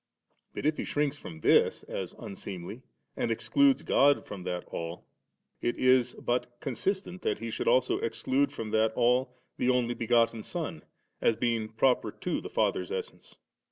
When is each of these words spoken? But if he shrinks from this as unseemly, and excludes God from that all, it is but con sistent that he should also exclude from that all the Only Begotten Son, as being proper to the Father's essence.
But 0.55 0.65
if 0.65 0.77
he 0.77 0.83
shrinks 0.83 1.19
from 1.19 1.41
this 1.41 1.83
as 1.83 2.13
unseemly, 2.17 2.81
and 3.15 3.29
excludes 3.29 3.83
God 3.83 4.25
from 4.25 4.41
that 4.45 4.63
all, 4.69 5.05
it 5.61 5.77
is 5.77 6.15
but 6.15 6.59
con 6.59 6.73
sistent 6.73 7.21
that 7.21 7.37
he 7.37 7.51
should 7.51 7.67
also 7.67 7.99
exclude 7.99 8.51
from 8.51 8.71
that 8.71 8.93
all 8.95 9.37
the 9.57 9.69
Only 9.69 9.93
Begotten 9.93 10.41
Son, 10.41 10.81
as 11.21 11.35
being 11.35 11.69
proper 11.69 12.11
to 12.13 12.41
the 12.41 12.49
Father's 12.49 12.91
essence. 12.91 13.37